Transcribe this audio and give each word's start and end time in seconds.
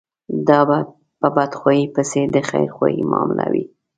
دا 0.47 0.59
به 0.67 0.77
په 1.19 1.27
بدخواهي 1.35 1.85
پسې 1.95 2.21
د 2.33 2.35
خيرخواهي 2.49 3.03
معامله 3.11 3.45
وي. 3.53 3.65